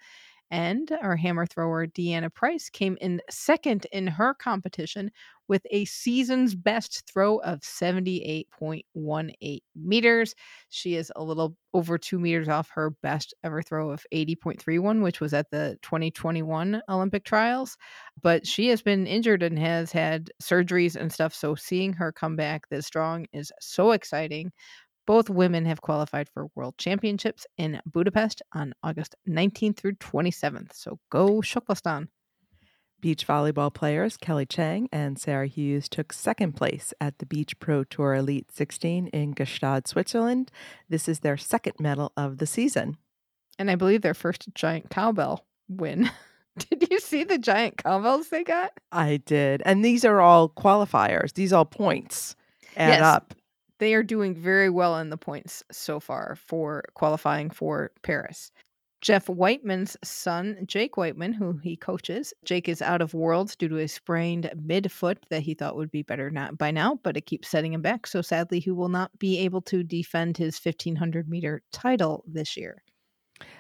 [0.51, 5.11] And our hammer thrower DeAnna Price came in second in her competition
[5.47, 10.35] with a season's best throw of 78.18 meters.
[10.69, 15.21] She is a little over two meters off her best ever throw of 80.31, which
[15.21, 17.77] was at the 2021 Olympic trials.
[18.23, 21.35] But she has been injured and has had surgeries and stuff.
[21.35, 24.53] So seeing her come back this strong is so exciting.
[25.09, 30.75] Both women have qualified for World Championships in Budapest on August 19th through 27th.
[30.75, 32.09] So go TKFLASTAN.
[33.01, 37.85] Beach volleyball players Kelly Cheng and Sarah Hughes took second place at the Beach Pro
[37.85, 40.51] Tour Elite 16 in Gstaad, Switzerland.
[40.91, 42.99] This is their second medal of the season.
[43.59, 46.11] And I believe their first giant cowbell win.
[46.59, 48.73] Did you see the giant cowbells they got?
[48.93, 49.63] I did.
[49.65, 52.37] And these are all qualifiers, these all points
[52.77, 53.01] add Yes.
[53.03, 53.35] up.
[53.79, 58.51] They are doing very well in the points so far for qualifying for Paris.
[59.01, 63.79] Geoff Wightman's son, Jake Wightman, who he coaches, Jake is out of worlds due to
[63.79, 67.49] a sprained midfoot that he thought would be better not by now, but it keeps
[67.49, 68.09] setting him back.
[68.09, 72.83] So sadly, he will not be able to defend his 1500 meter title this year.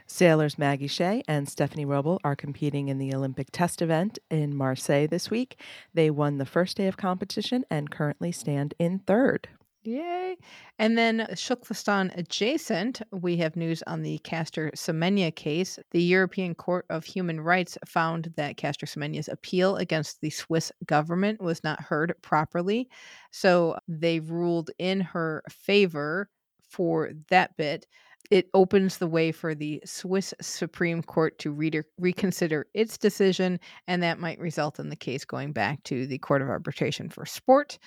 [0.09, 5.07] Sailors Maggie Shea and Stephanie Roble are competing in the Olympic test event in Marseille
[5.07, 5.61] this week.
[5.94, 9.48] They won the first day of competition and currently stand in third.
[9.88, 10.37] Yay.
[10.79, 15.79] And then uh, TKFLASTAN adjacent, we have news on the Caster Semenya case.
[15.92, 21.40] The European Court of Human Rights found that Caster Semenya's appeal against the Swiss government
[21.40, 22.90] was not heard properly.
[23.31, 26.29] So they ruled in her favor
[26.68, 27.87] for that bit.
[28.31, 34.02] It opens the way for the Swiss Supreme Court to reader, reconsider its decision, and
[34.02, 37.78] that might result in the case going back to the Court of Arbitration for Sport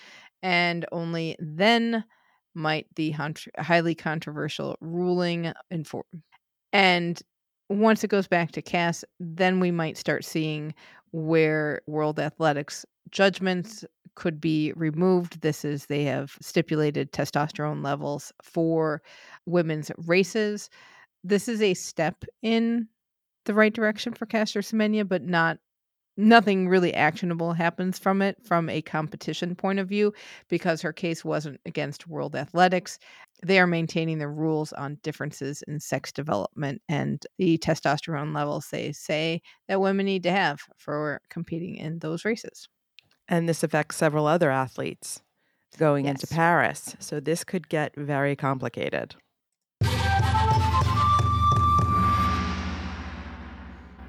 [0.42, 2.04] and only then
[2.56, 3.16] might the
[3.60, 6.06] highly controversial ruling inform.
[6.74, 7.22] And
[7.70, 10.74] once it goes back to CAS, then we might start seeing
[11.12, 15.42] where World Athletics judgments could be removed.
[15.42, 19.02] This is they have stipulated testosterone levels for
[19.46, 20.70] women's races.
[21.24, 22.88] This is a step in
[23.46, 25.58] the right direction for Caster Semenya, but not
[26.18, 30.14] nothing really actionable happens from it from a competition point of view
[30.50, 33.00] because her case wasn't against world athletics
[33.44, 38.92] they are maintaining the rules on differences in sex development and the testosterone levels they
[38.92, 42.68] say that women need to have for competing in those races
[43.32, 45.22] And this affects several other athletes
[45.78, 46.98] going into Paris.
[47.00, 49.16] So this could get very complicated.
[49.82, 49.88] A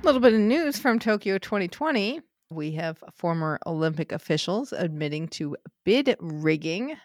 [0.02, 2.20] little bit of news from Tokyo 2020.
[2.50, 6.96] We have former Olympic officials admitting to bid rigging.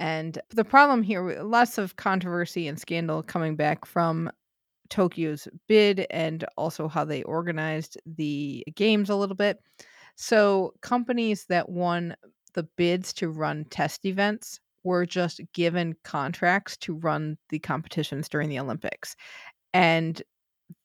[0.00, 4.32] And the problem here, lots of controversy and scandal coming back from
[4.90, 9.60] Tokyo's bid and also how they organized the games a little bit.
[10.16, 12.16] So, companies that won
[12.54, 18.48] the bids to run test events were just given contracts to run the competitions during
[18.48, 19.14] the Olympics.
[19.74, 20.22] And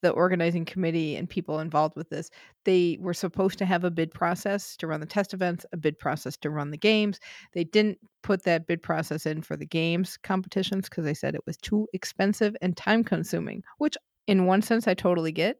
[0.02, 2.30] the organizing committee and people involved with this,
[2.65, 5.98] they were supposed to have a bid process to run the test events, a bid
[6.00, 7.20] process to run the games.
[7.54, 11.46] They didn't put that bid process in for the games competitions because they said it
[11.48, 15.58] was too expensive and time consuming, which in one sense I totally get.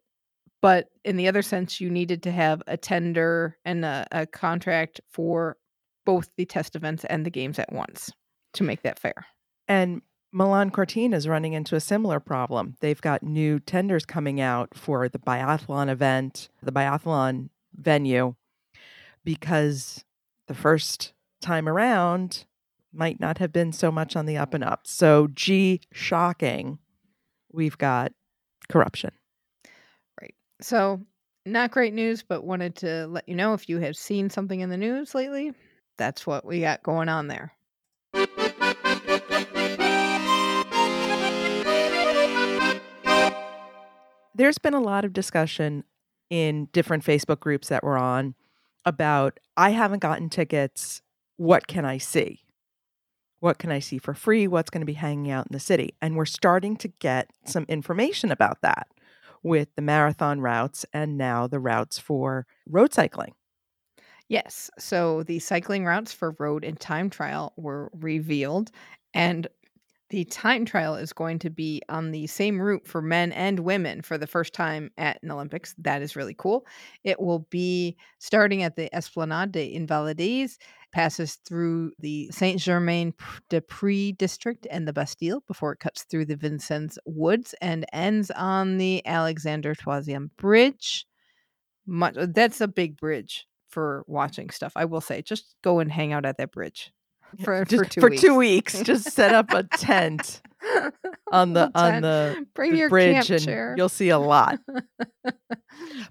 [0.62, 5.02] But in the other sense, you needed to have a tender and a, a contract
[5.10, 5.58] for
[6.06, 8.12] both the test events and the games at once
[8.54, 9.26] to make that fair.
[9.68, 12.76] And Milan Cortina is running into a similar problem.
[12.80, 18.36] They've got new tenders coming out for the biathlon event, the biathlon venue,
[19.24, 20.06] because
[20.48, 22.46] the first time around
[22.94, 24.86] might not have been so much on the up and up.
[24.86, 26.80] So, gee, shocking.
[27.52, 28.14] We've got
[28.70, 29.12] corruption.
[30.62, 31.02] So,
[31.44, 34.70] not great news, but wanted to let you know if you have seen something in
[34.70, 35.54] the news lately,
[35.98, 37.54] that's what we got going on there.
[44.36, 45.84] There's been a lot of discussion
[46.30, 48.36] in different Facebook groups that we're on
[48.86, 51.02] about I haven't gotten tickets.
[51.38, 52.42] What can I see?
[53.40, 54.48] What can I see for free?
[54.48, 55.96] What's going to be hanging out in the city?
[56.02, 58.88] And we're starting to get some information about that
[59.44, 63.34] with the marathon routes and now the routes for road cycling.
[64.28, 64.70] Yes.
[64.80, 68.72] So the cycling routes for road and time trial were revealed.
[69.14, 69.48] And
[70.12, 74.02] The time trial is going to be on the same route for men and women
[74.04, 75.76] for the first time at an Olympics.
[75.80, 76.68] That is really cool.
[77.04, 80.60] It will be starting at the Esplanade des Invalides,
[80.92, 83.14] passes through the Saint Germain
[83.50, 88.32] des Prés district and the Bastille before it cuts through the Vincennes Woods and ends
[88.32, 91.06] on the Alexander Troisième Bridge.
[91.86, 94.74] Much, uh, that's a big bridge for watching stuff.
[94.76, 96.92] I will say, just go and hang out at that bridge
[97.44, 98.22] for, Just for two for weeks.
[98.22, 100.42] two weeks, just set up a tent
[101.32, 103.76] on the on the, Bring the your bridge, camp and chair.
[103.78, 104.60] you'll see a lot.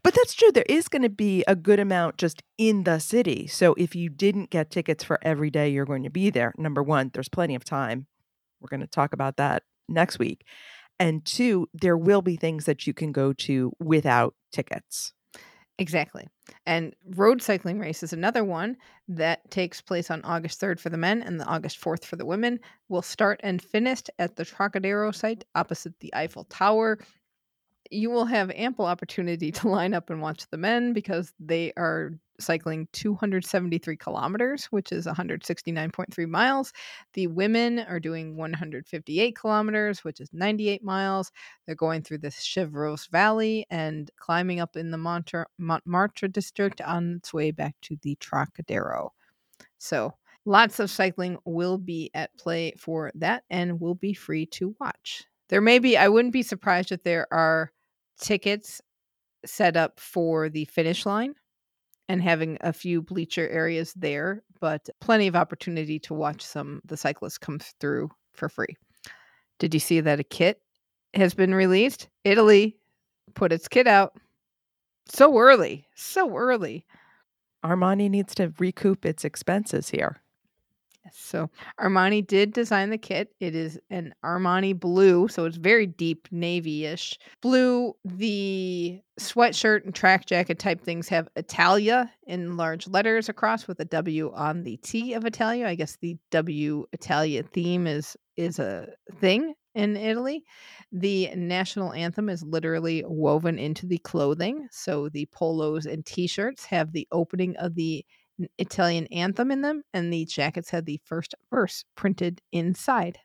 [0.03, 0.51] But that's true.
[0.51, 3.47] There is going to be a good amount just in the city.
[3.47, 6.83] So if you didn't get tickets for every day you're going to be there, number
[6.83, 8.07] one, there's plenty of time.
[8.61, 10.45] We're going to talk about that next week.
[10.99, 15.13] And two, there will be things that you can go to without tickets.
[15.81, 16.29] Exactly.
[16.67, 18.77] And road cycling race is another one
[19.09, 22.27] that takes place on August 3rd for the men and the August 4th for the
[22.27, 22.61] women.
[22.91, 26.99] Will start and finish at the Trocadero site opposite the Eiffel Tower.
[27.91, 32.13] You will have ample opportunity to line up and watch the men because they are
[32.41, 36.73] cycling 273 kilometers, which is 169.3 miles.
[37.15, 41.33] The women are doing 158 kilometers, which is 98 miles.
[41.67, 44.99] They're going through the Chevreuse Valley and climbing up in the
[45.59, 49.11] Montmartre district on its way back to the Trocadero.
[49.79, 50.15] So,
[50.45, 55.25] lots of cycling will be at play for that and will be free to watch.
[55.49, 57.73] There may be, I wouldn't be surprised if there are
[58.21, 58.81] tickets
[59.47, 61.35] set up for the finish line
[62.11, 66.97] and having a few bleacher areas there, but plenty of opportunity to watch some the
[66.97, 68.77] cyclists come through for free.
[69.61, 70.61] Did you see that a kit
[71.15, 72.09] has been released?
[72.25, 72.77] Italy
[73.35, 74.17] put its kit out
[75.07, 76.85] so early, so early.
[77.65, 80.21] Armani needs to recoup its expenses here.
[81.05, 83.33] Yes, So Armani did design the kit.
[83.41, 87.95] It is an Armani blue, so it's very deep navy-ish blue.
[88.05, 93.87] The sweatshirt and track jacket type things have Italia in large letters across with a
[93.87, 95.67] W on the T of Italia.
[95.67, 98.89] I guess the W Italia theme is is a
[99.21, 100.45] thing in Italy.
[100.93, 104.69] The national anthem is literally woven into the clothing.
[104.71, 108.05] So the polos and t-shirts have the opening of the
[108.59, 113.19] Italian anthem in them, and the jackets had the first verse printed inside.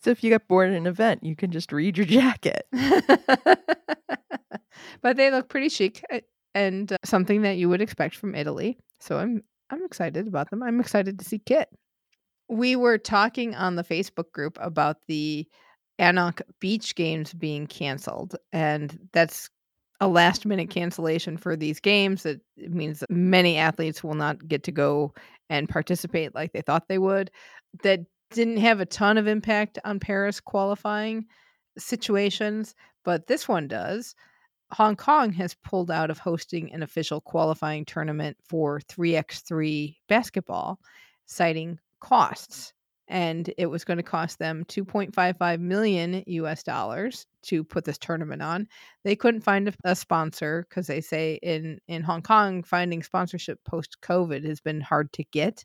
[0.00, 2.66] So if you get bored at an event, you can just read your jacket.
[5.02, 6.02] but they look pretty chic
[6.54, 8.78] and uh, something that you would expect from Italy.
[9.00, 10.62] So I'm I'm excited about them.
[10.62, 11.68] I'm excited to see Kit.
[12.48, 15.46] We were talking on the Facebook group about the
[15.98, 19.50] ANOC Beach games being canceled, and that's
[20.00, 22.22] a last minute cancellation for these games.
[22.22, 25.12] That means that many athletes will not get to go
[25.50, 27.30] and participate like they thought they would.
[27.82, 31.26] That didn't have a ton of impact on Paris qualifying
[31.78, 32.74] situations,
[33.04, 34.14] but this one does.
[34.72, 40.78] Hong Kong has pulled out of hosting an official qualifying tournament for 3x3 basketball,
[41.26, 42.74] citing costs.
[43.08, 48.42] And it was going to cost them 2.55 million US dollars to put this tournament
[48.42, 48.68] on.
[49.02, 53.58] They couldn't find a, a sponsor because they say in, in Hong Kong, finding sponsorship
[53.64, 55.64] post COVID has been hard to get.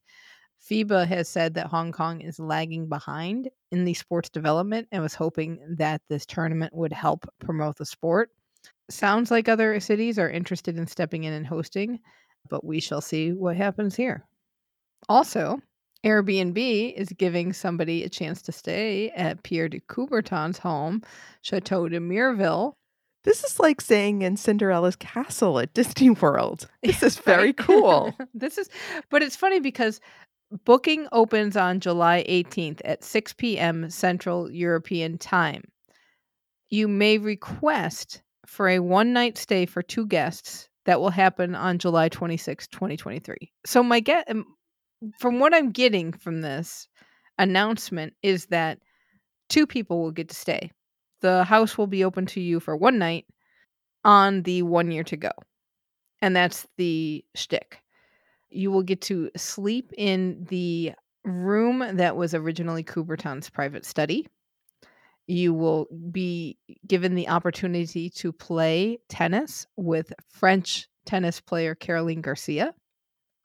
[0.70, 5.14] FIBA has said that Hong Kong is lagging behind in the sports development and was
[5.14, 8.30] hoping that this tournament would help promote the sport.
[8.90, 12.00] Sounds like other cities are interested in stepping in and hosting,
[12.50, 14.26] but we shall see what happens here.
[15.10, 15.60] Also,
[16.04, 21.02] Airbnb is giving somebody a chance to stay at Pierre de Coubertin's home,
[21.42, 22.74] Chateau de Mirville.
[23.24, 26.68] This is like saying in Cinderella's castle at Disney World.
[26.84, 28.14] This is very cool.
[28.34, 28.70] this is,
[29.10, 30.02] but it's funny because
[30.66, 33.90] booking opens on July 18th at 6 p.m.
[33.90, 35.64] Central European Time.
[36.70, 41.80] You may request for a one night stay for two guests that will happen on
[41.80, 43.52] July 26, 2023.
[43.66, 44.46] So, my get um,
[45.20, 46.88] from what I'm getting from this
[47.38, 48.80] announcement is that
[49.50, 50.72] two people will get to stay.
[51.22, 53.26] The house will be open to you for one night
[54.04, 55.32] on the one year to go.
[56.22, 57.80] And that's the shtick.
[58.50, 60.94] You will get to sleep in the
[61.24, 64.28] room that was originally Coubertin's private study.
[65.26, 72.74] You will be given the opportunity to play tennis with French tennis player Caroline Garcia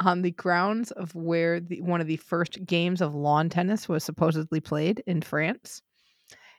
[0.00, 4.04] on the grounds of where the, one of the first games of lawn tennis was
[4.04, 5.82] supposedly played in France.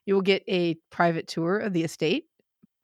[0.06, 2.26] You will get a private tour of the estate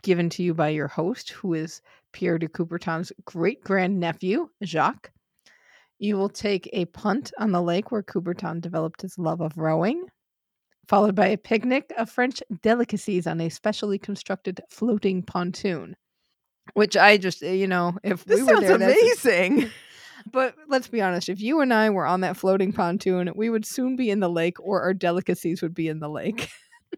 [0.03, 1.81] given to you by your host, who is
[2.13, 5.11] Pierre de Coubertin's great grandnephew, Jacques.
[5.99, 10.05] You will take a punt on the lake where Coubertin developed his love of rowing.
[10.87, 15.95] followed by a picnic of French delicacies on a specially constructed floating pontoon.
[16.75, 19.71] Which I just, eh, you know, if This we were sounds there, that's- amazing.
[20.31, 23.65] but let's be honest, if you and I were on that floating pontoon, we would
[23.65, 26.49] soon be in the lake, or our delicacies would be in the lake.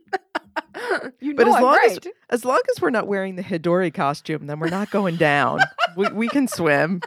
[1.20, 2.00] you But as I'm long as-
[2.30, 5.60] As long as we're not wearing the Hodori costume, then we're not going down.
[5.96, 7.02] we, we can swim.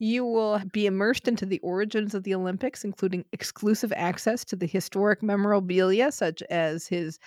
[0.00, 4.66] You will be immersed into the origins of the Olympics, including exclusive access to the
[4.66, 7.18] historic memorabilia, such as his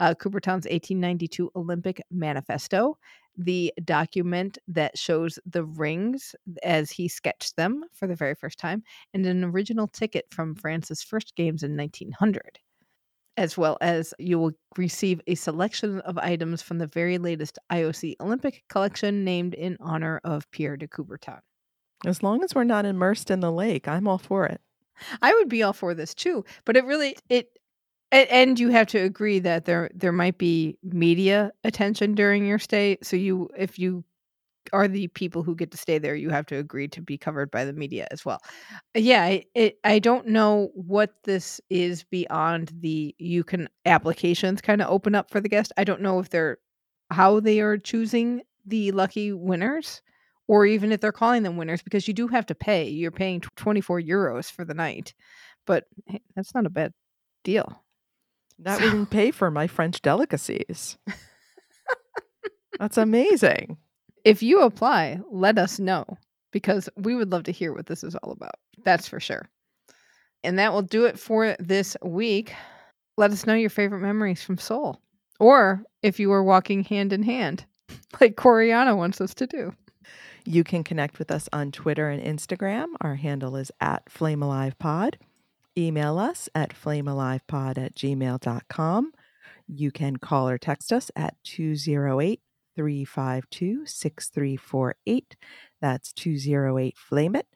[0.00, 2.98] uh, Coubertin's 1892 Olympic Manifesto,
[3.36, 8.82] the document that shows the rings as he sketched them for the very first time,
[9.14, 12.58] and an original ticket from France's first games in 1900.
[13.38, 18.14] As well as you will receive a selection of items from the very latest IOC
[18.20, 21.40] Olympic collection named in honor of Pierre de Coubertin.
[22.06, 24.60] As long as we're not immersed in the lake, I'm all for it.
[25.20, 27.58] I would be all for this too, but it really it
[28.12, 32.58] a- and you have to agree that there there might be media attention during your
[32.58, 32.98] stay.
[33.02, 34.04] So you if you
[34.72, 37.50] are the people who get to stay there, you have to agree to be covered
[37.50, 38.40] by the media as well.
[38.94, 44.82] Yeah, I, it, I don't know what this is beyond the you can applications kind
[44.82, 45.72] of open up for the guest.
[45.76, 46.58] I don't know if they're
[47.10, 50.02] how they are choosing the lucky winners
[50.48, 52.88] or even if they're calling them winners because you do have to pay.
[52.88, 55.14] You're paying 24 euros for the night.
[55.66, 56.92] But hey, that's not a bad
[57.44, 57.82] deal.
[58.58, 60.96] That So- wouldn't pay for my French delicacies.
[62.78, 63.78] That's amazing.
[64.24, 66.04] If you apply, let us know
[66.52, 68.56] because we would love to hear what this is all about.
[68.84, 69.48] That's for sure.
[70.44, 72.52] And that will do it for this week.
[73.16, 75.00] Let us know your favorite memories from Seoul
[75.40, 77.64] or if you were walking hand in hand
[78.20, 79.72] like Koreana wants us to do.
[80.44, 82.86] You can connect with us on Twitter and Instagram.
[83.00, 85.14] Our handle is at flamealivepod.
[85.78, 89.12] Email us at flamealivepod at gmail.com.
[89.66, 92.40] You can call or text us at 208
[92.74, 95.36] 352 6348.
[95.80, 97.46] That's 208 Flame It.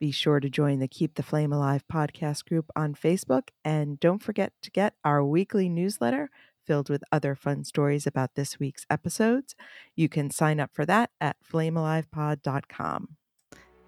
[0.00, 3.48] Be sure to join the Keep the Flame Alive podcast group on Facebook.
[3.64, 6.30] And don't forget to get our weekly newsletter
[6.64, 9.56] filled with other fun stories about this week's episodes.
[9.96, 13.17] You can sign up for that at flamealivepod.com.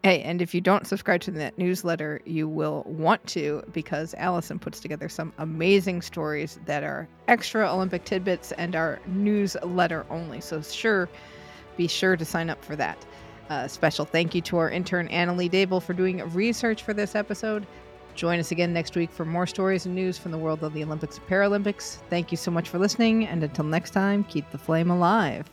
[0.02, 4.58] Hey, and if you don't subscribe to that newsletter, you will want to because Alison
[4.58, 10.40] puts together some amazing stories that are extra Olympic tidbits and are newsletter only.
[10.40, 11.10] So, sure,
[11.76, 13.04] be sure to sign up for that.
[13.50, 17.66] Uh, special thank you to our intern, Annalee Deabel, for doing research for this episode.
[18.14, 20.82] Join us again next week for more stories and news from the world of the
[20.82, 21.96] Olympics and Paralympics.
[22.08, 25.50] Thank you so much for listening, and until next time, keep the flame alive.